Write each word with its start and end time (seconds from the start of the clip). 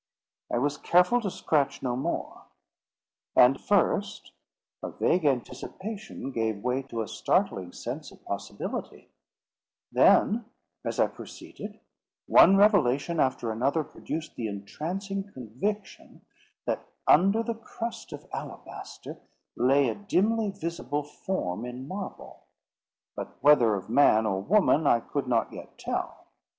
I 0.51 0.57
was 0.57 0.79
careful 0.79 1.21
to 1.21 1.29
scratch 1.29 1.83
no 1.83 1.95
more. 1.95 2.45
And 3.35 3.61
first, 3.61 4.31
a 4.81 4.89
vague 4.89 5.25
anticipation 5.25 6.31
gave 6.31 6.63
way 6.63 6.81
to 6.81 7.03
a 7.03 7.07
startling 7.07 7.71
sense 7.71 8.09
of 8.11 8.25
possibility; 8.25 9.11
then, 9.91 10.45
as 10.83 10.99
I 10.99 11.05
proceeded, 11.05 11.79
one 12.25 12.57
revelation 12.57 13.19
after 13.19 13.51
another 13.51 13.83
produced 13.83 14.35
the 14.35 14.47
entrancing 14.47 15.31
conviction, 15.33 16.25
that 16.65 16.83
under 17.07 17.43
the 17.43 17.53
crust 17.53 18.11
of 18.11 18.25
alabaster 18.33 19.19
lay 19.55 19.87
a 19.87 19.93
dimly 19.93 20.49
visible 20.49 21.03
form 21.03 21.63
in 21.63 21.87
marble, 21.87 22.47
but 23.15 23.37
whether 23.43 23.75
of 23.75 23.87
man 23.87 24.25
or 24.25 24.41
woman 24.41 24.87
I 24.87 24.99
could 25.01 25.27
not 25.27 25.53
yet 25.53 25.77
tell. 25.77 26.25